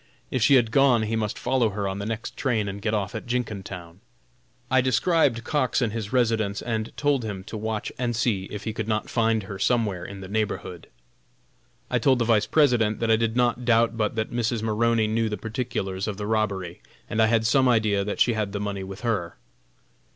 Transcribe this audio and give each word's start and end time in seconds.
If 0.31 0.41
she 0.41 0.55
had 0.55 0.71
gone 0.71 1.03
he 1.03 1.15
must 1.15 1.37
follow 1.37 1.69
her 1.69 1.87
on 1.87 1.99
the 1.99 2.07
next 2.07 2.35
train 2.35 2.67
and 2.67 2.81
get 2.81 2.95
off 2.95 3.13
at 3.13 3.27
Jenkintown. 3.27 3.99
I 4.71 4.81
described 4.81 5.43
Cox 5.43 5.79
and 5.79 5.93
his 5.93 6.11
residence 6.11 6.59
and 6.59 6.91
told 6.97 7.23
him 7.23 7.43
to 7.43 7.55
watch 7.55 7.91
and 7.99 8.15
see 8.15 8.45
if 8.45 8.63
he 8.63 8.73
could 8.73 8.87
not 8.87 9.11
find 9.11 9.43
her 9.43 9.59
somewhere 9.59 10.03
in 10.03 10.19
the 10.21 10.27
neighborhood. 10.27 10.87
I 11.91 11.99
told 11.99 12.17
the 12.17 12.25
Vice 12.25 12.47
President 12.47 12.99
that 12.99 13.11
I 13.11 13.15
did 13.15 13.35
not 13.35 13.63
doubt 13.63 13.95
but 13.95 14.15
that 14.15 14.31
Mrs. 14.31 14.63
Maroney 14.63 15.05
knew 15.05 15.29
the 15.29 15.37
particulars 15.37 16.07
of 16.07 16.17
the 16.17 16.25
robbery, 16.25 16.81
and 17.07 17.21
I 17.21 17.27
had 17.27 17.45
some 17.45 17.69
idea 17.69 18.03
that 18.03 18.19
she 18.19 18.33
had 18.33 18.53
the 18.53 18.59
money 18.59 18.83
with 18.83 19.01
her. 19.01 19.35